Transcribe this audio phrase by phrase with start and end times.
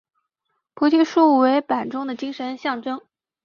[0.73, 2.99] 菩提树为板中的精神象征。